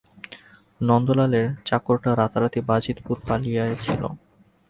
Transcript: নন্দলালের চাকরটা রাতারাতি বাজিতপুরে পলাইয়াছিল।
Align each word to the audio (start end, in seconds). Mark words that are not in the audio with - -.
নন্দলালের 0.81 1.47
চাকরটা 1.67 2.09
রাতারাতি 2.19 2.59
বাজিতপুরে 2.69 3.21
পলাইয়াছিল। 3.27 4.01